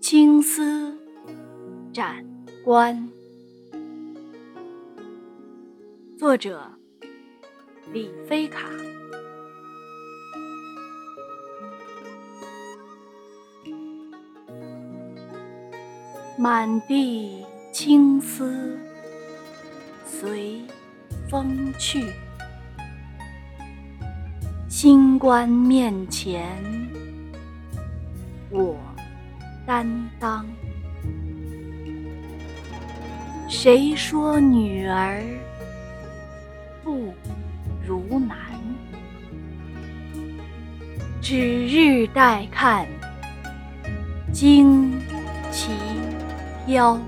[0.00, 0.96] 青丝
[1.92, 2.24] 斩
[2.64, 3.10] 关，
[6.18, 6.72] 作者
[7.92, 8.70] 李飞卡。
[16.38, 18.78] 满地青丝
[20.06, 20.62] 随
[21.28, 22.10] 风去，
[24.78, 26.44] 新冠面前
[28.50, 28.76] 我。
[29.66, 29.86] 担
[30.20, 30.46] 当。
[33.48, 35.24] 谁说女儿
[36.84, 37.14] 不
[37.86, 38.36] 如男？
[41.22, 42.86] 指日待看
[44.30, 44.92] 旌
[45.50, 45.70] 旗
[46.66, 47.00] 飘。